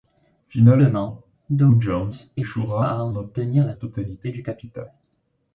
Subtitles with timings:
[0.49, 1.21] Finalement,
[1.51, 4.91] Dow Jones échouera à en obtenir la totalité du capital.